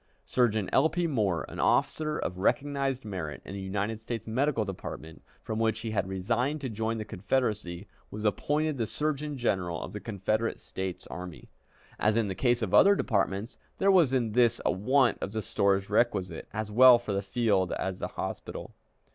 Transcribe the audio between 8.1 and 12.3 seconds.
appointed the Surgeon General of the Confederate States Army. As in